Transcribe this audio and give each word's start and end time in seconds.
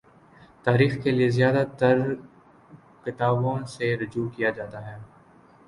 تاریخ 0.63 0.93
کے 1.03 1.11
لیے 1.11 1.29
زیادہ 1.29 1.63
ترکتابوں 1.79 3.57
سے 3.67 3.95
رجوع 3.97 4.27
کیا 4.29 4.49
جاتا 4.49 4.85
ہے۔ 4.87 4.97